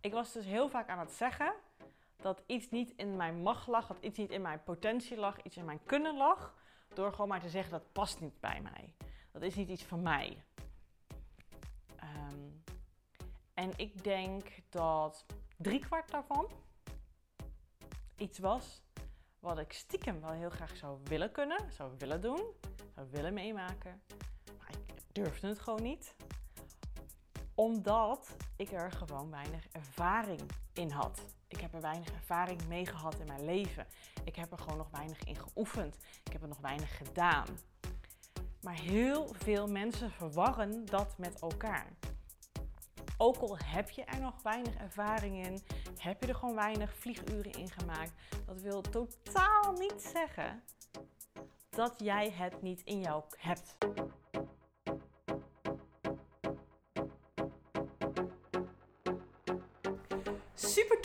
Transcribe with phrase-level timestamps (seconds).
[0.00, 1.54] Ik was dus heel vaak aan het zeggen
[2.16, 5.56] dat iets niet in mijn mag lag, dat iets niet in mijn potentie lag, iets
[5.56, 6.54] in mijn kunnen lag.
[6.94, 8.94] Door gewoon maar te zeggen dat past niet bij mij.
[9.32, 10.44] Dat is niet iets van mij.
[11.96, 12.48] Ehm,
[13.54, 15.24] en ik denk dat
[15.56, 16.50] driekwart daarvan
[18.16, 18.82] iets was
[19.40, 22.42] wat ik stiekem wel heel graag zou willen kunnen, zou willen doen,
[22.94, 24.02] zou willen meemaken.
[24.58, 26.14] Maar ik durfde het gewoon niet.
[27.58, 30.40] Omdat ik er gewoon weinig ervaring
[30.72, 31.24] in had.
[31.48, 33.86] Ik heb er weinig ervaring mee gehad in mijn leven.
[34.24, 35.96] Ik heb er gewoon nog weinig in geoefend.
[36.24, 37.46] Ik heb er nog weinig gedaan.
[38.60, 41.86] Maar heel veel mensen verwarren dat met elkaar.
[43.16, 45.62] Ook al heb je er nog weinig ervaring in,
[45.96, 48.12] heb je er gewoon weinig vlieguren in gemaakt.
[48.46, 50.62] Dat wil totaal niet zeggen
[51.70, 53.76] dat jij het niet in jou hebt.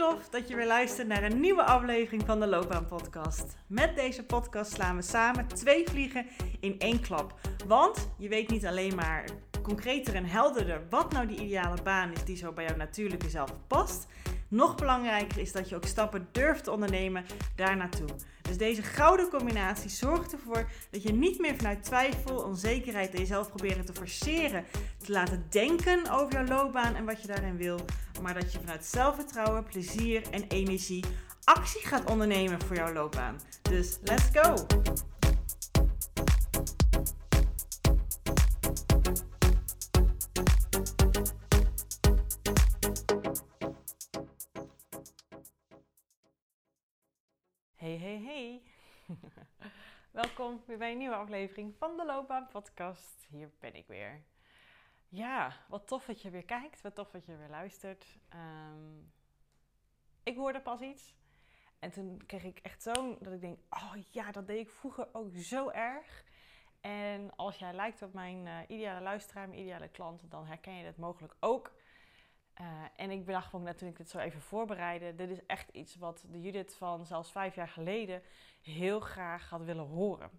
[0.04, 3.58] Dat je weer luistert naar een nieuwe aflevering van de Loopbaan Podcast.
[3.68, 6.26] Met deze podcast slaan we samen twee vliegen
[6.60, 7.40] in één klap.
[7.68, 9.26] Want je weet niet alleen maar
[9.62, 13.54] concreter en helderder wat nou die ideale baan is die zo bij jouw natuurlijke zelf
[13.68, 14.08] past.
[14.54, 18.08] Nog belangrijker is dat je ook stappen durft te ondernemen daar naartoe.
[18.42, 23.50] Dus deze gouden combinatie zorgt ervoor dat je niet meer vanuit twijfel, onzekerheid en jezelf
[23.50, 24.66] proberen te forceren,
[25.06, 27.80] te laten denken over jouw loopbaan en wat je daarin wil,
[28.22, 31.04] maar dat je vanuit zelfvertrouwen, plezier en energie
[31.44, 33.40] actie gaat ondernemen voor jouw loopbaan.
[33.62, 34.66] Dus let's go!
[47.84, 48.62] Hey, hey, hey.
[50.22, 53.28] Welkom weer bij een nieuwe aflevering van de Loopbaan Podcast.
[53.30, 54.24] Hier ben ik weer.
[55.08, 56.82] Ja, wat tof dat je weer kijkt.
[56.82, 58.06] Wat tof dat je weer luistert.
[58.30, 59.00] Ehm,
[60.24, 61.16] ik hoorde pas iets.
[61.80, 65.08] En toen kreeg ik echt zo'n dat ik denk: oh ja, dat deed ik vroeger
[65.12, 66.24] ook zo erg.
[66.82, 70.84] En als jij lijkt op mijn uh, ideale luisteraar, mijn ideale klant, dan herken je
[70.84, 71.74] dat mogelijk ook.
[72.62, 75.70] Uh, en ik bedacht van net toen ik dit zo even voorbereidde, dit is echt
[75.70, 78.22] iets wat de Judith van zelfs vijf jaar geleden
[78.62, 80.30] heel graag had willen horen.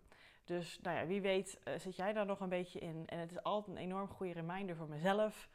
[0.44, 3.02] Dus nou ja, wie weet uh, zit jij daar nog een beetje in.
[3.06, 5.48] En het is altijd een enorm goede reminder voor mezelf.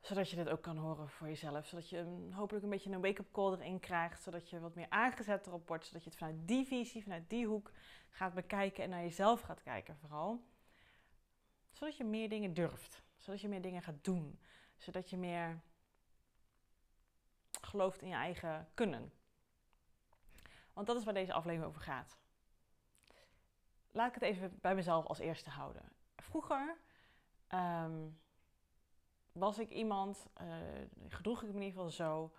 [0.00, 1.66] Zodat je dit ook kan horen voor jezelf.
[1.66, 4.22] Zodat je hopelijk een beetje een wake-up call erin krijgt.
[4.22, 5.86] Zodat je wat meer aangezet erop wordt.
[5.86, 7.72] Zodat je het vanuit die visie, vanuit die hoek
[8.08, 10.44] gaat bekijken en naar jezelf gaat kijken vooral.
[11.70, 13.02] Zodat je meer dingen durft.
[13.16, 14.38] Zodat je meer dingen gaat doen
[14.80, 15.60] zodat je meer
[17.60, 19.12] gelooft in je eigen kunnen.
[20.72, 22.18] Want dat is waar deze aflevering over gaat.
[23.90, 25.82] Laat ik het even bij mezelf als eerste houden.
[26.16, 26.76] Vroeger
[27.54, 28.20] um,
[29.32, 30.56] was ik iemand, uh,
[31.08, 32.34] gedroeg ik me in ieder geval zo,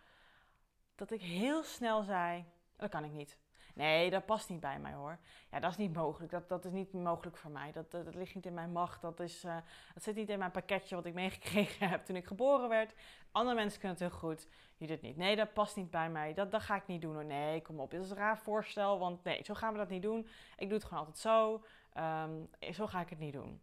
[0.96, 3.38] dat ik heel snel zei: dat kan ik niet.
[3.81, 5.17] Nee, dat past niet bij mij hoor.
[5.51, 6.31] Ja, dat is niet mogelijk.
[6.31, 7.71] Dat, dat is niet mogelijk voor mij.
[7.71, 9.01] Dat, dat, ligt niet in mijn macht.
[9.01, 9.55] Dat, is, uh,
[9.93, 12.93] dat zit niet in mijn pakketje wat ik meegekregen heb toen ik geboren werd.
[13.31, 14.47] Andere mensen kunnen het heel goed.
[14.77, 15.17] Je doet niet.
[15.17, 16.33] Nee, dat past niet bij mij.
[16.33, 17.25] Dat, dat ga ik niet doen hoor.
[17.25, 17.91] Nee, kom op.
[17.91, 18.99] Dit is een raar voorstel.
[18.99, 20.27] Want nee, zo gaan we dat niet doen.
[20.55, 21.63] Ik doe het gewoon altijd zo.
[21.97, 23.61] Um, zo ga ik het niet doen.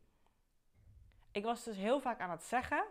[1.30, 2.84] Ik was dus heel vaak aan het zeggen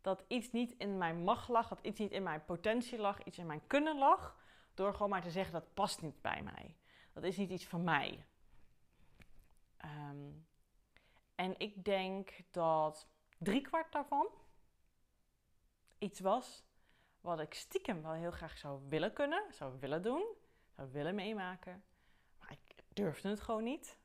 [0.00, 1.68] dat iets niet in mijn mag lag.
[1.68, 3.22] Dat iets niet in mijn potentie lag.
[3.22, 4.36] Iets in mijn kunnen lag.
[4.78, 6.76] Door gewoon maar te zeggen dat past niet bij mij.
[7.12, 8.26] Dat is niet iets van mij.
[9.84, 10.46] Um,
[11.34, 13.08] en ik denk dat
[13.38, 14.28] driekwart daarvan
[15.98, 16.64] iets was
[17.20, 20.26] wat ik stiekem wel heel graag zou willen kunnen, zou willen doen,
[20.68, 21.84] zou willen meemaken.
[22.38, 23.98] Maar ik durfde het gewoon niet.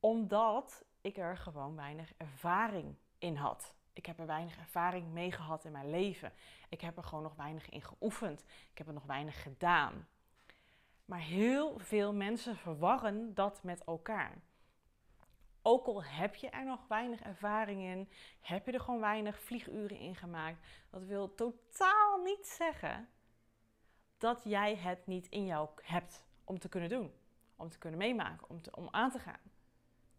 [0.00, 3.74] Omdat ik er gewoon weinig ervaring in had.
[3.92, 6.32] Ik heb er weinig ervaring mee gehad in mijn leven.
[6.68, 8.44] Ik heb er gewoon nog weinig in geoefend.
[8.70, 10.06] Ik heb er nog weinig gedaan.
[11.04, 14.42] Maar heel veel mensen verwarren dat met elkaar.
[15.62, 18.08] Ook al heb je er nog weinig ervaring in,
[18.40, 20.66] heb je er gewoon weinig vlieguren in gemaakt.
[20.90, 23.08] Dat wil totaal niet zeggen
[24.18, 27.12] dat jij het niet in jou hebt om te kunnen doen,
[27.56, 29.40] om te kunnen meemaken, om, te, om aan te gaan.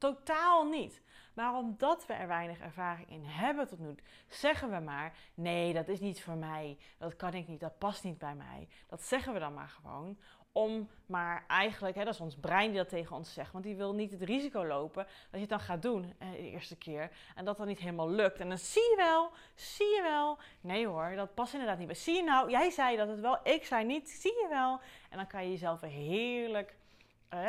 [0.04, 1.02] Totaal niet.
[1.34, 3.96] Maar omdat we er weinig ervaring in hebben tot nu,
[4.28, 6.78] zeggen we maar: nee, dat is niet voor mij.
[6.98, 7.60] Dat kan ik niet.
[7.60, 8.68] Dat past niet bij mij.
[8.88, 10.18] Dat zeggen we dan maar gewoon.
[10.52, 13.52] Om maar eigenlijk, hè, dat is ons brein die dat tegen ons zegt.
[13.52, 16.38] Want die wil niet het risico lopen dat je het dan gaat doen eh, de
[16.38, 17.12] eerste keer.
[17.36, 18.40] En dat dan niet helemaal lukt.
[18.40, 20.38] En dan zie je wel, zie je wel.
[20.62, 21.96] Nee hoor, dat past inderdaad niet bij.
[21.96, 24.10] Zie je nou, jij zei dat het wel, ik zei niet.
[24.10, 24.80] Zie je wel.
[25.10, 26.76] En dan kan je jezelf heerlijk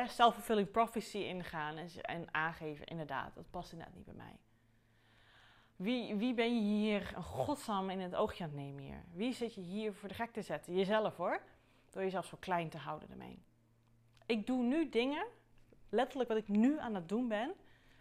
[0.07, 4.39] self-fulfilling prophecy ingaan en, en aangeven, inderdaad, dat past inderdaad niet bij mij.
[5.77, 9.05] Wie, wie ben je hier een godsnaam in het oogje aan het nemen hier?
[9.13, 10.75] Wie zit je hier voor de gek te zetten?
[10.75, 11.41] Jezelf hoor.
[11.91, 13.43] Door jezelf zo klein te houden ermee.
[14.27, 15.27] Ik doe nu dingen,
[15.89, 17.55] letterlijk wat ik nu aan het doen ben.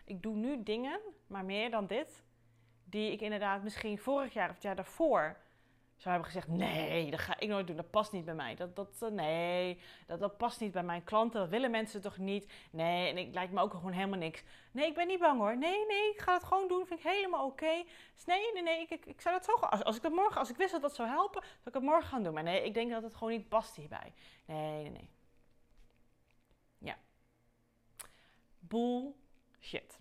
[0.06, 2.24] Ik doe nu dingen, maar meer dan dit,
[2.84, 5.38] die ik inderdaad misschien vorig jaar of het jaar daarvoor
[6.04, 7.76] zou hebben gezegd: nee, dat ga ik nooit doen.
[7.76, 8.56] Dat past niet bij mij.
[8.56, 11.40] Dat, dat, eh, nee, dat, dat past niet bij mijn klanten.
[11.40, 12.52] Dat willen mensen toch niet?
[12.72, 14.44] Nee, en ik lijkt me ook gewoon helemaal niks.
[14.72, 15.58] Nee, ik ben niet bang hoor.
[15.58, 16.86] Nee, nee, ik ga het gewoon doen.
[16.86, 17.84] Vind ik helemaal oké.
[18.16, 20.50] Dus nee, nee, nee, ik, ik, zou dat zo als, als ik dat morgen, als
[20.50, 22.34] ik wist dat dat zou helpen, zou ik het morgen gaan doen.
[22.34, 24.14] Maar nee, ik denk dat het gewoon niet past hierbij.
[24.46, 25.10] Nee, nee, nee.
[26.78, 26.98] Ja.
[28.60, 30.00] Bullshit.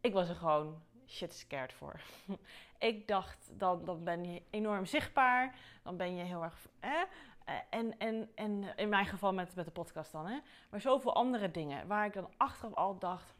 [0.00, 2.00] Ik was er gewoon shit scared voor.
[2.78, 5.54] Ik dacht, dan, dan ben je enorm zichtbaar.
[5.82, 6.68] Dan ben je heel erg.
[6.80, 7.04] Hè?
[7.44, 10.26] Eh, en, en, en in mijn geval met, met de podcast dan.
[10.26, 10.38] Hè?
[10.70, 13.34] Maar zoveel andere dingen waar ik dan achteraf al dacht.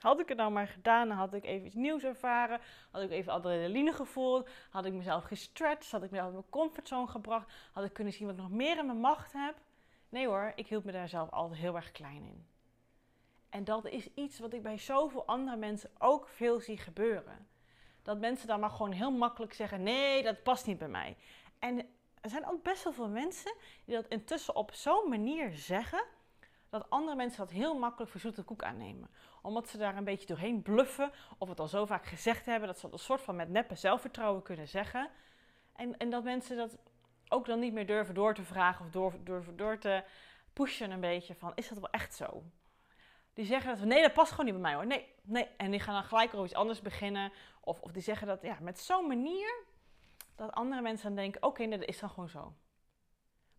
[0.00, 2.60] Had ik het nou maar gedaan, had ik even iets nieuws ervaren,
[2.90, 7.06] had ik even adrenaline gevoeld, had ik mezelf gestretched, had ik mezelf in mijn comfortzone
[7.06, 9.54] gebracht, had ik kunnen zien wat ik nog meer in mijn macht heb.
[10.08, 12.46] Nee hoor, ik hield me daar zelf altijd heel erg klein in.
[13.48, 17.46] En dat is iets wat ik bij zoveel andere mensen ook veel zie gebeuren
[18.08, 21.16] dat mensen dan maar gewoon heel makkelijk zeggen: nee, dat past niet bij mij.
[21.58, 21.78] En
[22.20, 26.04] er zijn ook best wel veel mensen die dat intussen op zo'n manier zeggen
[26.68, 29.10] dat andere mensen dat heel makkelijk voor zoete koek aannemen.
[29.42, 32.78] Omdat ze daar een beetje doorheen bluffen of het al zo vaak gezegd hebben dat
[32.78, 35.10] ze dat een soort van met neppe zelfvertrouwen kunnen zeggen.
[35.72, 36.78] En, en dat mensen dat
[37.28, 40.04] ook dan niet meer durven door te vragen of door, durven door te
[40.52, 42.42] pushen een beetje van is dat wel echt zo?
[43.38, 44.86] Die zeggen dat nee, dat past gewoon niet bij mij hoor.
[44.86, 45.48] Nee, nee.
[45.56, 47.32] En die gaan dan gelijk over iets anders beginnen.
[47.60, 49.64] Of, of die zeggen dat ja, met zo'n manier
[50.34, 52.54] dat andere mensen dan denken: oké, dat is dan gewoon zo.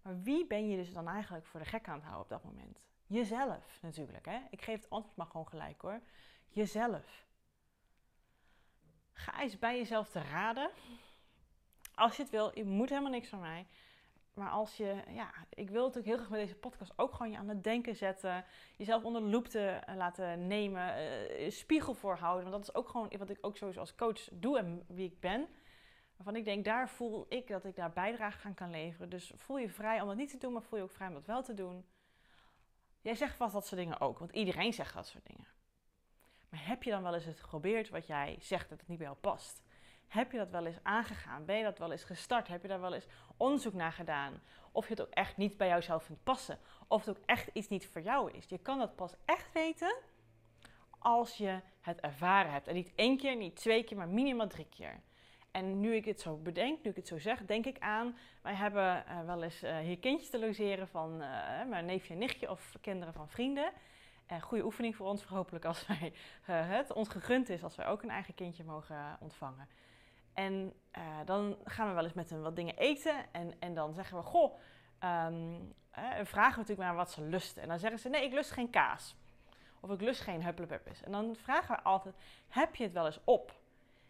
[0.01, 2.43] Maar wie ben je dus dan eigenlijk voor de gek aan het houden op dat
[2.43, 2.79] moment?
[3.05, 4.25] Jezelf natuurlijk.
[4.25, 4.39] Hè?
[4.49, 6.01] Ik geef het antwoord maar gewoon gelijk hoor.
[6.47, 7.25] Jezelf.
[9.13, 10.69] Ga eens bij jezelf te raden.
[11.95, 13.67] Als je het wil, je moet helemaal niks van mij.
[14.33, 17.37] Maar als je, ja, ik wil natuurlijk heel graag met deze podcast ook gewoon je
[17.37, 18.45] aan het denken zetten.
[18.75, 20.93] Jezelf onder de loep te eh, laten nemen.
[21.39, 22.49] Uh, spiegel voorhouden.
[22.49, 25.19] Want dat is ook gewoon wat ik ook sowieso als coach doe en wie ik
[25.19, 25.47] ben.
[26.15, 29.09] Waarvan ik denk, daar voel ik dat ik daar bijdrage aan kan leveren.
[29.09, 31.13] Dus voel je vrij om dat niet te doen, maar voel je ook vrij om
[31.13, 31.85] dat wel te doen.
[33.01, 35.47] Jij zegt vast dat soort dingen ook, want iedereen zegt dat soort dingen.
[36.49, 39.07] Maar heb je dan wel eens het geprobeerd wat jij zegt dat het niet bij
[39.07, 39.61] jou past?
[40.09, 41.45] Heb je dat wel eens aangegaan?
[41.45, 42.47] Ben je dat wel eens gestart?
[42.47, 43.07] Heb je daar wel eens
[43.37, 44.41] onderzoek naar gedaan?
[44.71, 46.59] Of je het ook echt niet bij jouzelf vindt passen?
[46.87, 48.45] Of het ook echt iets niet voor jou is?
[48.47, 49.95] Je kan dat pas echt weten
[50.99, 52.67] als je het ervaren hebt.
[52.67, 54.99] En niet één keer, niet twee keer, maar minimaal drie keer.
[55.51, 58.17] En nu ik het zo bedenk, nu ik het zo zeg, denk ik aan...
[58.41, 62.19] Wij hebben uh, wel eens uh, hier kindjes te logeren van uh, mijn neefje en
[62.19, 63.71] nichtje of kinderen van vrienden.
[64.41, 66.13] Goede oefening voor ons, hopelijk als wij,
[66.51, 69.67] het ons gegund is als wij ook een eigen kindje mogen ontvangen.
[70.33, 73.25] En uh, dan gaan we wel eens met hen wat dingen eten.
[73.31, 74.57] En, en dan zeggen we, goh,
[75.03, 77.61] um, uh, vragen we natuurlijk maar wat ze lusten.
[77.61, 79.15] En dan zeggen ze, nee, ik lust geen kaas.
[79.79, 81.03] Of ik lust geen hupplepuppes.
[81.03, 82.15] En dan vragen we altijd,
[82.47, 83.59] heb je het wel eens op?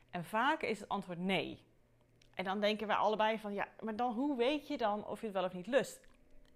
[0.09, 1.63] En vaak is het antwoord nee.
[2.35, 5.25] En dan denken we allebei van, ja, maar dan hoe weet je dan of je
[5.25, 6.07] het wel of niet lust?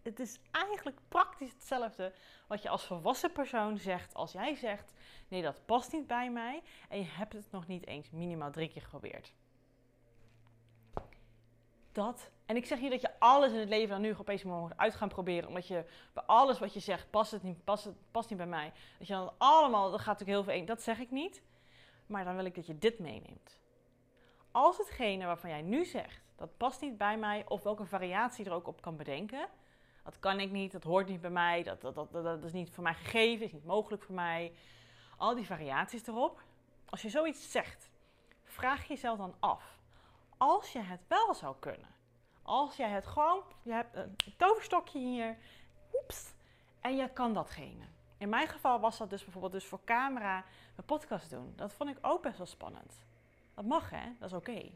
[0.02, 2.14] Het is eigenlijk praktisch hetzelfde
[2.48, 4.94] wat je als volwassen persoon zegt als jij zegt,
[5.28, 6.62] nee, dat past niet bij mij.
[6.90, 9.34] En je hebt het nog niet eens minimaal drie keer geprobeerd
[11.94, 12.32] dat.
[12.46, 14.96] En ik zeg niet dat je alles in het leven dan nu opeens moet uit
[14.96, 15.48] gaan proberen.
[15.48, 18.48] Omdat je bij alles wat je zegt, past het niet, past, het, past niet bij
[18.48, 18.72] mij.
[18.98, 21.42] Dat je dan allemaal, dat gaat natuurlijk heel veel Dat zeg ik niet.
[22.06, 23.60] Maar dan wil ik dat je dit meeneemt.
[24.52, 28.52] Als hetgene waarvan jij nu zegt, dat past niet bij mij, of welke variatie er
[28.52, 29.48] ook op kan bedenken.
[30.04, 32.72] Dat kan ik niet, dat hoort niet bij mij, dat, dat, dat, dat is niet
[32.72, 34.54] voor mij gegeven, is niet mogelijk voor mij.
[35.18, 36.44] Al die variaties erop.
[36.90, 37.90] Als je zoiets zegt,
[38.44, 39.82] vraag jezelf dan af
[40.44, 41.93] als je het wel zou kunnen.
[42.44, 45.38] Als je het gewoon, je hebt een toverstokje hier,
[45.94, 46.34] oeps,
[46.82, 47.86] en je kan datgene.
[48.18, 50.44] In mijn geval was dat dus bijvoorbeeld dus voor camera
[50.76, 51.54] een podcast doen.
[51.56, 53.00] Dat vond ik ook best wel spannend.
[53.54, 54.72] Dat mag hè, dat is oké.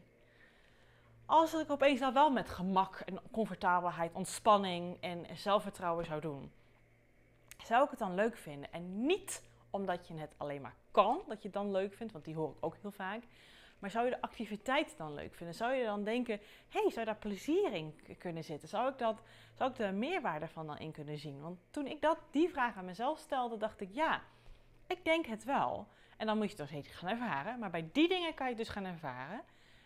[1.26, 6.52] Als ik opeens nou wel met gemak en comfortabelheid, ontspanning en zelfvertrouwen zou doen,
[7.64, 8.72] zou ik het dan leuk vinden.
[8.72, 12.24] En niet omdat je het alleen maar kan, dat je het dan leuk vindt, want
[12.24, 13.22] die hoor ik ook heel vaak.
[13.78, 15.54] Maar zou je de activiteit dan leuk vinden?
[15.54, 18.68] Zou je dan denken, hé, hey, zou daar plezier in kunnen zitten?
[18.68, 19.22] Zou ik, dat,
[19.54, 21.40] zou ik de meerwaarde van dan in kunnen zien?
[21.40, 24.22] Want toen ik dat, die vraag aan mezelf stelde, dacht ik, ja,
[24.86, 25.88] ik denk het wel.
[26.16, 27.58] En dan moet je het steeds gaan ervaren.
[27.58, 29.42] Maar bij die dingen kan je het dus gaan ervaren.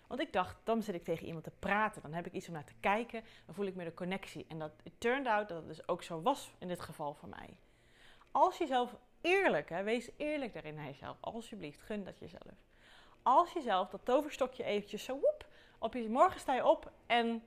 [0.06, 2.02] Want ik dacht, dan zit ik tegen iemand te praten.
[2.02, 3.24] Dan heb ik iets om naar te kijken.
[3.46, 4.44] Dan voel ik meer de connectie.
[4.48, 7.28] En dat it turned out dat het dus ook zo was in dit geval voor
[7.28, 7.56] mij.
[8.30, 11.16] Als je zelf eerlijk, hè, wees eerlijk daarin naar jezelf.
[11.20, 12.71] Alsjeblieft, gun dat jezelf
[13.22, 15.20] als je zelf dat toverstokje eventjes zo
[15.78, 17.42] op je morgen sta je op en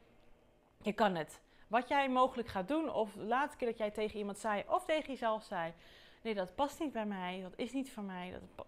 [0.82, 1.42] je kan het.
[1.68, 4.86] Wat jij mogelijk gaat doen, of de laatste keer dat jij tegen iemand zei, of
[4.86, 5.74] tegen jezelf zei:
[6.22, 8.40] Nee, dat past niet bij mij, dat is niet voor mij.
[8.56, 8.66] Dat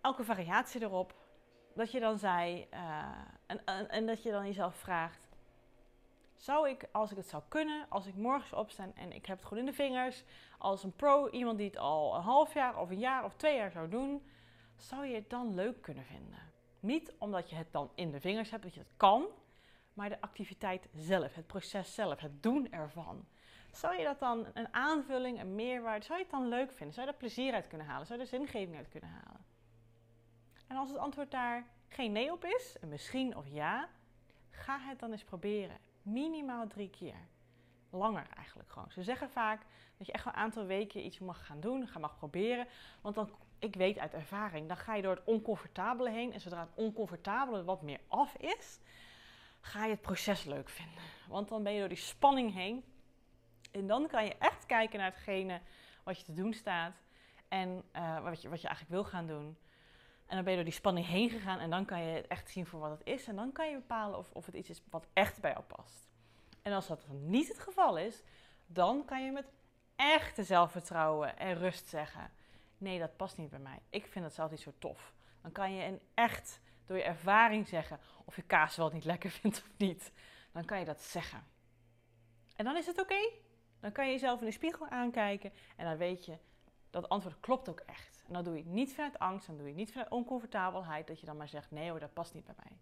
[0.00, 1.14] elke variatie erop.
[1.74, 2.66] Dat je dan zei,
[3.46, 5.28] en, en, en, dat je dan jezelf vraagt:
[6.36, 9.46] Zou ik, als ik het zou kunnen, als ik morgens opsta en ik heb het
[9.46, 10.24] gewoon in de vingers,
[10.58, 13.56] als een pro, iemand die het al een half jaar of een jaar of twee
[13.56, 14.22] jaar zou doen,
[14.78, 16.38] zou je het dan leuk kunnen vinden?
[16.80, 19.26] Niet omdat je het dan in de vingers hebt, dat je het kan,
[19.92, 23.26] maar de activiteit zelf, het proces zelf, het doen ervan.
[23.72, 26.94] Zou je dat dan een aanvulling, een meerwaarde, zou je het dan leuk vinden?
[26.94, 28.06] Zou je daar plezier uit kunnen halen?
[28.06, 29.44] Zou je er zingeving uit kunnen halen?
[30.66, 33.88] En als het antwoord daar geen nee op is, een misschien of ja,
[34.50, 35.78] ga het dan eens proberen.
[36.02, 37.26] Minimaal drie keer.
[37.90, 38.90] Langer eigenlijk gewoon.
[38.90, 39.62] Ze zeggen vaak
[39.96, 42.66] dat je echt een aantal weken iets mag gaan doen, ga mag proberen.
[43.00, 46.32] Want dan, ik weet uit ervaring, dan ga je door het oncomfortabele heen.
[46.32, 48.80] En zodra het oncomfortabele wat meer af is,
[49.60, 51.02] ga je het proces leuk vinden.
[51.28, 52.84] Want dan ben je door die spanning heen.
[53.70, 55.60] En dan kan je echt kijken naar hetgene
[56.02, 56.94] wat je te doen staat.
[57.48, 59.56] En uh, wat, je, wat je eigenlijk wil gaan doen.
[60.26, 61.58] En dan ben je door die spanning heen gegaan.
[61.58, 63.26] En dan kan je het echt zien voor wat het is.
[63.26, 66.07] En dan kan je bepalen of, of het iets is wat echt bij jou past.
[66.68, 68.22] En als dat niet het geval is,
[68.66, 69.52] dan kan je met
[69.96, 72.30] echte zelfvertrouwen en rust zeggen:
[72.78, 73.82] Nee, dat past niet bij mij.
[73.90, 75.14] Ik vind het zelf niet zo tof.
[75.42, 79.30] Dan kan je in echt door je ervaring zeggen of je kaas wel niet lekker
[79.40, 80.12] vindt of niet.
[80.52, 81.46] Dan kan je dat zeggen.
[82.56, 83.30] En dan is het oké.
[83.80, 86.38] Dan kan je jezelf in de spiegel aankijken en dan weet je
[86.90, 88.24] dat antwoord klopt ook echt.
[88.26, 91.20] En dan doe je het niet vanuit angst, dan doe je niet vanuit oncomfortabelheid, dat
[91.20, 92.78] je dan maar zegt: nee hoor, dat past niet bij mij.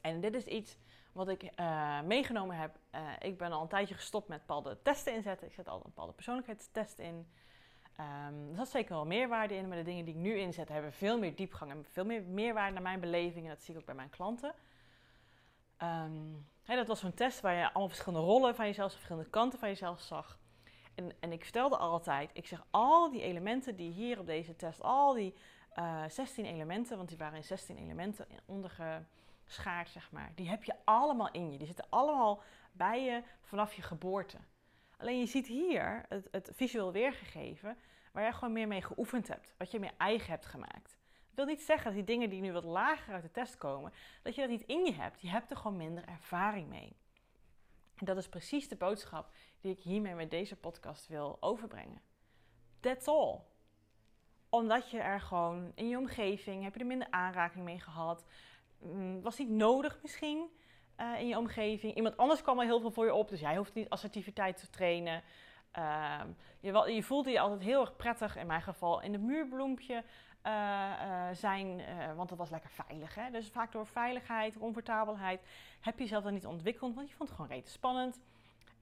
[0.00, 0.76] En dit is iets
[1.12, 2.78] wat ik uh, meegenomen heb.
[2.94, 5.46] Uh, ik ben al een tijdje gestopt met bepaalde testen inzetten.
[5.46, 7.26] Ik zet al een bepaalde persoonlijkheidstest in.
[8.00, 10.92] Um, er zat zeker wel meerwaarde in, maar de dingen die ik nu inzet hebben
[10.92, 13.44] veel meer diepgang en veel meer meerwaarde naar mijn beleving.
[13.44, 14.54] En dat zie ik ook bij mijn klanten.
[15.82, 19.68] Um, dat was zo'n test waar je allemaal verschillende rollen van jezelf, verschillende kanten van
[19.68, 20.38] jezelf zag.
[20.94, 24.82] En, en ik vertelde altijd, ik zeg al die elementen die hier op deze test,
[24.82, 25.34] al die
[25.78, 28.26] uh, eh, 16 elementen, want die waren in 16 elementen
[29.52, 30.32] ondergeschaard, zeg maar.
[30.34, 31.58] Die heb je allemaal in je.
[31.58, 32.42] Die zitten allemaal
[32.72, 34.38] bij je vanaf je geboorte.
[34.96, 37.76] Alleen je ziet hier het, het visueel weergegeven
[38.12, 39.54] waar je gewoon meer mee geoefend hebt.
[39.58, 40.96] Wat je meer eigen hebt gemaakt.
[41.34, 43.92] Dat wil niet zeggen dat die dingen die nu wat lager uit de test komen,
[44.22, 45.20] dat je dat niet in je hebt.
[45.20, 46.96] Je hebt er gewoon minder ervaring mee.
[47.96, 52.00] En dat is precies de boodschap die ik hiermee met deze podcast wil overbrengen.
[52.80, 53.40] That's all.
[54.48, 58.24] Omdat je er gewoon in je omgeving, heb je er minder aanraking mee gehad.
[58.82, 60.50] Mm, was niet nodig misschien.
[60.96, 61.94] Eh, in je omgeving.
[61.94, 64.70] Iemand anders kwam al heel veel voor je op, dus jij hoeft niet assertiviteit te
[64.70, 65.22] trainen.
[65.78, 66.20] Uh,
[66.60, 70.04] je, je, voelde je altijd heel erg prettig, in mijn geval, in het muurbloempje
[70.46, 71.82] uh, zijn,
[72.16, 73.14] want dat was lekker veilig.
[73.14, 73.30] Hè?
[73.30, 75.40] Dus vaak door veiligheid, comfortabelheid,
[75.80, 78.20] heb je jezelf dan niet ontwikkeld, want je vond het gewoon rete spannend.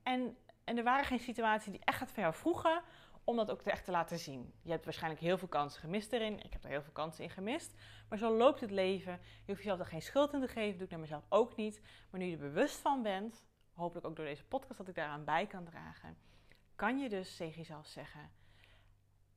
[0.02, 2.82] En, en er waren geen situaties die echt het jou vroegen
[3.24, 4.52] om dat ook echt te laten zien.
[4.62, 6.44] Je hebt waarschijnlijk heel veel kansen gemist erin.
[6.44, 7.74] Ik heb er heel veel kansen in gemist.
[8.08, 9.12] Maar zo loopt het leven.
[9.12, 10.74] Je hoeft jezelf er geen schuld in te geven.
[10.74, 11.80] Doe ik naar mezelf ook niet.
[12.10, 15.24] Maar nu je er bewust van bent, hopelijk ook door deze podcast dat ik daaraan
[15.24, 16.16] bij kan dragen,
[16.76, 18.30] kan je dus tegen jezelf zeggen: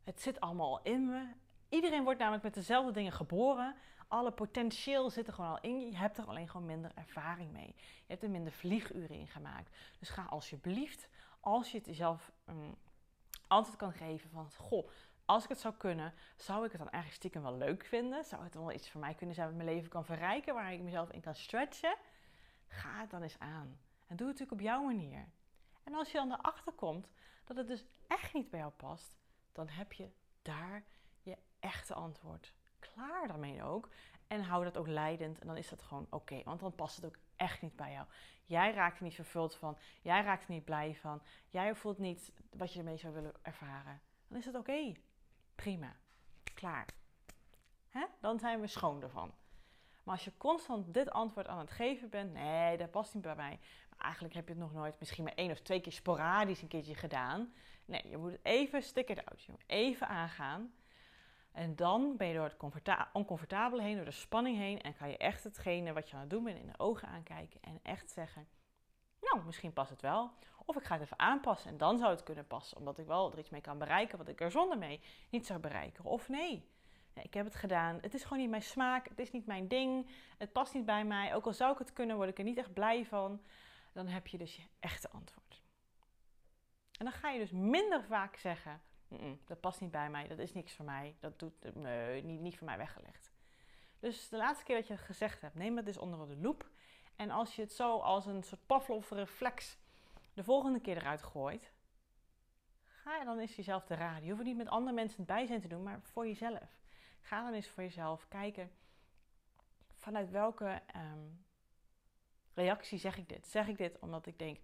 [0.03, 1.33] Het zit allemaal in me.
[1.69, 3.75] Iedereen wordt namelijk met dezelfde dingen geboren.
[4.07, 5.85] Alle potentieel zit er gewoon al in je.
[5.85, 7.73] Je hebt er alleen gewoon minder ervaring mee.
[7.77, 9.75] Je hebt er minder vlieguren in gemaakt.
[9.99, 11.09] Dus ga alsjeblieft,
[11.39, 12.75] als je het jezelf mm,
[13.53, 14.51] antwoord kan geven van...
[14.57, 14.89] Goh,
[15.25, 18.23] als ik het zou kunnen, zou ik het dan eigenlijk stiekem wel leuk vinden?
[18.23, 20.73] Zou het dan wel iets voor mij kunnen zijn wat mijn leven kan verrijken, waar
[20.73, 21.95] ik mezelf in kan stretchen?
[22.67, 23.79] Ga het dan eens aan.
[24.07, 25.29] En doe het natuurlijk op jouw manier.
[25.83, 27.09] En als je dan erachter komt
[27.43, 29.17] dat het dus echt niet bij jou past,
[29.51, 30.09] dan heb je
[30.41, 30.83] daar
[31.21, 32.53] je echte antwoord.
[32.79, 33.89] Klaar daarmee ook.
[34.33, 35.39] En hou dat ook leidend.
[35.39, 36.41] En dan is dat gewoon oké.
[36.43, 38.07] want dan past het ook echt niet bij jou.
[38.43, 39.77] Jij raakt er niet vervuld van.
[40.01, 41.21] Jij raakt er niet blij van.
[41.49, 44.01] Jij voelt niet wat je ermee zou willen ervaren.
[44.27, 44.93] Dan is het oké.
[45.55, 45.95] Prima.
[46.53, 46.87] Klaar.
[47.89, 48.05] Hè?
[48.21, 49.33] Dan zijn we schoon ervan.
[50.03, 53.35] Maar als je constant dit antwoord aan het geven bent, nee, dat past niet bij
[53.35, 53.59] mij.
[53.89, 56.67] Maar eigenlijk heb je het nog nooit, misschien maar één of twee keer sporadisch een
[56.67, 57.53] keertje gedaan.
[57.85, 59.43] Nee, je moet even stick it out.
[59.43, 60.73] Je moet even aangaan.
[61.53, 64.81] En dan ben je door het oncomfortabele heen, door de spanning heen.
[64.81, 67.61] En kan je echt hetgene wat je aan het doen bent in de ogen aankijken.
[67.61, 68.47] En echt zeggen,
[69.21, 70.31] nou, misschien past het wel.
[70.65, 72.77] Of ik ga het even aanpassen en dan zou het kunnen passen.
[72.77, 75.59] Omdat ik wel er iets mee kan bereiken wat ik er zonder mee niet zou
[75.59, 76.03] bereiken.
[76.03, 76.69] Of nee,
[77.13, 77.97] ik heb het gedaan.
[78.01, 79.07] Het is gewoon niet mijn smaak.
[79.07, 80.09] Het is niet mijn ding.
[80.37, 81.35] Het past niet bij mij.
[81.35, 83.41] Ook al zou ik het kunnen, word ik er niet echt blij van.
[83.91, 85.61] Dan heb je dus je echte antwoord.
[86.97, 88.81] En dan ga je dus minder vaak zeggen:
[89.45, 92.57] dat past niet bij mij, dat is niks voor mij, dat doet nee, niet, niet
[92.57, 93.31] voor mij weggelegd.
[93.99, 96.69] Dus de laatste keer dat je het gezegd hebt, neem het eens onder de loep.
[97.15, 99.77] En als je het zo als een soort Pavlov-reflex
[100.33, 101.71] de volgende keer eruit gooit,
[102.85, 104.23] ga dan eens jezelf te raden.
[104.23, 106.81] Je hoeft het niet met andere mensen het bijzijn te doen, maar voor jezelf.
[107.21, 108.71] Ga dan eens voor jezelf kijken
[109.95, 111.27] vanuit welke ehm,
[112.53, 113.47] reactie zeg ik dit.
[113.47, 114.59] Zeg ik dit omdat ik denk,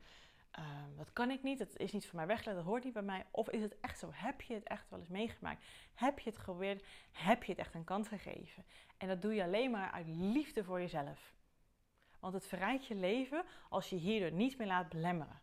[0.60, 3.02] um, dat kan ik niet, dat is niet voor mij weggelegd, dat hoort niet bij
[3.02, 3.26] mij.
[3.32, 4.10] Of is het echt zo?
[4.14, 5.66] Heb je het echt wel eens meegemaakt?
[5.94, 6.86] Heb je het geprobeerd?
[7.12, 8.66] Heb je het echt een kans gegeven?
[8.98, 11.34] En dat doe je alleen maar uit liefde voor jezelf.
[12.20, 15.42] Want het verrijkt je leven als je hierdoor niet meer laat belemmeren.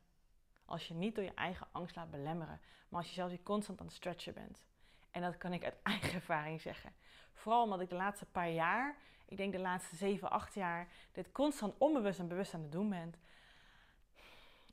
[0.65, 3.87] Als je niet door je eigen angst laat belemmeren, maar als je zelfs constant aan
[3.87, 4.65] het stretchen bent.
[5.11, 6.93] En dat kan ik uit eigen ervaring zeggen.
[7.33, 11.33] Vooral omdat ik de laatste paar jaar, ik denk de laatste 7, 8 jaar, dit
[11.33, 13.15] constant onbewust en bewust aan het doen ben.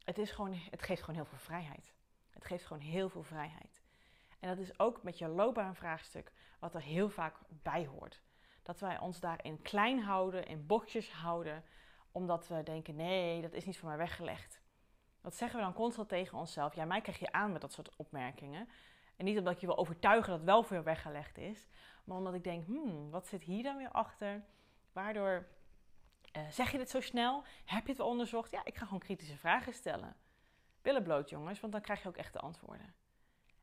[0.04, 1.94] Het, is gewoon, het geeft gewoon heel veel vrijheid.
[2.30, 3.82] Het geeft gewoon heel veel vrijheid.
[4.40, 8.22] En dat is ook met je loopbaanvraagstuk wat er heel vaak bij hoort.
[8.64, 11.64] Dat wij ons daarin klein houden, in bochtjes houden,
[12.12, 14.62] omdat we denken: nee, dat is niet voor mij weggelegd.
[15.22, 16.76] Dat zeggen we dan constant tegen onszelf.
[16.76, 18.70] Ja, mij krijg je aan met dat soort opmerkingen.
[19.16, 21.68] En niet omdat ik je wil overtuigen dat wel voor je weggelegd is,
[22.04, 24.44] maar omdat ik denk: hmm, wat zit hier dan weer achter?
[24.92, 25.48] Waardoor
[26.38, 27.44] uh, zeg je dit zo snel?
[27.66, 28.52] Heb je het wel onderzocht?
[28.52, 30.16] Ja, ik ga gewoon kritische vragen stellen.
[30.82, 32.94] Billen bloot, jongens, want dan krijg je ook echte antwoorden.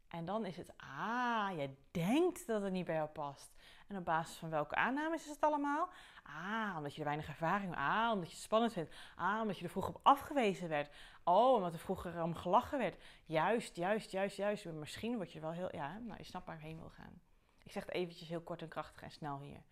[0.09, 3.53] En dan is het, ah, je denkt dat het niet bij jou past.
[3.87, 5.89] En op basis van welke aannames is het allemaal?
[6.23, 7.77] Ah, omdat je er weinig ervaring.
[7.77, 8.95] Ah, omdat je het spannend vindt.
[9.17, 10.95] Ah, omdat je er vroeger op afgewezen werd.
[11.25, 13.03] Oh, omdat er vroeger om gelachen werd.
[13.25, 14.65] Juist, juist, juist, juist.
[14.65, 17.21] Misschien word je wel heel, ja, nou, je snapt waar ik heen wil gaan.
[17.63, 19.63] Ik zeg het eventjes heel kort en krachtig en snel hier.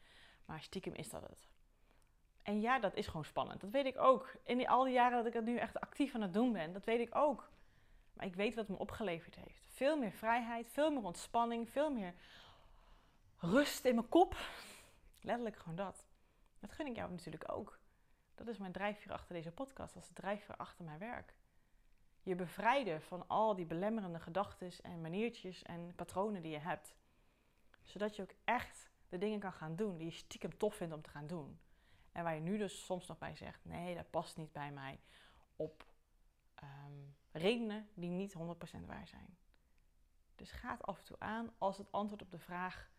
[0.44, 1.48] Maar stiekem is dat het.
[2.48, 3.60] En ja, dat is gewoon spannend.
[3.60, 4.32] Dat weet ik ook.
[4.44, 6.84] In al die jaren dat ik het nu echt actief aan het doen ben, dat
[6.84, 7.50] weet ik ook.
[8.12, 9.66] Maar ik weet wat het me opgeleverd heeft.
[9.68, 12.14] Veel meer vrijheid, veel meer ontspanning, veel meer
[13.38, 14.36] rust in mijn kop.
[15.20, 16.06] Letterlijk gewoon dat.
[16.60, 17.78] Dat gun ik jou natuurlijk ook.
[18.34, 19.94] Dat is mijn drijfveer achter deze podcast.
[19.94, 21.34] Dat is de drijfveer achter mijn werk.
[22.22, 26.94] Je bevrijden van al die belemmerende gedachten en maniertjes en patronen die je hebt.
[27.82, 31.02] Zodat je ook echt de dingen kan gaan doen die je stiekem tof vindt om
[31.02, 31.58] te gaan doen.
[32.18, 35.00] En waar je nu dus soms nog bij zegt: nee, dat past niet bij mij.
[35.56, 35.86] Op
[36.54, 36.92] ehm,
[37.32, 38.38] redenen die niet 100%
[38.86, 39.38] waar zijn.
[40.36, 42.90] Dus ga het af en toe aan als het antwoord op de vraag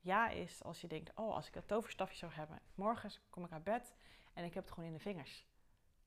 [0.00, 0.62] ja is.
[0.62, 3.94] Als je denkt: oh, als ik dat toverstafje zou hebben, morgen kom ik uit bed
[4.32, 5.46] en ik heb het gewoon in de vingers.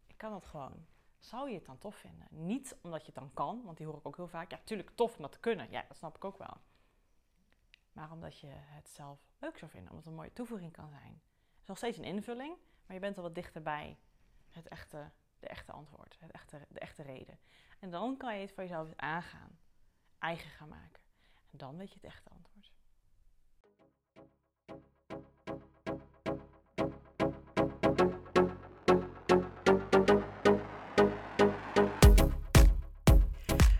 [0.07, 0.85] Ik kan dat gewoon.
[1.17, 2.27] Zou je het dan tof vinden?
[2.29, 4.51] Niet omdat je het dan kan, want die hoor ik ook heel vaak.
[4.51, 5.71] Ja, natuurlijk tof om dat te kunnen.
[5.71, 6.57] Ja, dat snap ik ook wel.
[7.91, 11.21] Maar omdat je het zelf leuk zou vinden, omdat het een mooie toevoeging kan zijn
[11.65, 13.97] is nog steeds een invulling, maar je bent al wat dichterbij
[14.49, 17.39] het echte, de echte antwoord, het echte, de echte reden.
[17.79, 19.59] En dan kan je het voor jezelf aangaan,
[20.19, 21.01] eigen gaan maken.
[21.51, 22.71] En dan weet je het echte antwoord.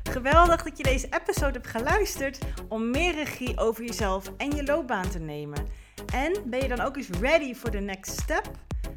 [0.04, 5.10] Geweldig dat je deze episode hebt geluisterd om meer regie over jezelf en je loopbaan
[5.10, 5.68] te nemen.
[6.14, 8.52] En ben je dan ook eens ready for the next step?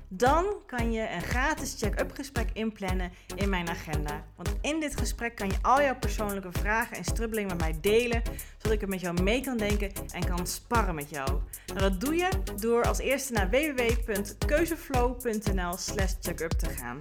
[0.09, 4.25] Dan kan je een gratis check-up gesprek inplannen in mijn agenda.
[4.37, 8.23] Want in dit gesprek kan je al jouw persoonlijke vragen en strubbelingen met mij delen,
[8.57, 11.29] zodat ik er met jou mee kan denken en kan sparren met jou.
[11.67, 12.29] Nou, dat doe je
[12.61, 17.01] door als eerste naar www.keuzeflow.nl/slash checkup te gaan.